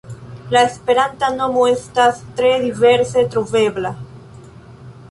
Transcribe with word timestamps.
La 0.55 0.61
esperanta 0.67 1.29
nomo 1.35 1.65
estas 1.73 2.25
tre 2.41 2.51
diverse 2.65 3.29
trovebla. 3.37 3.95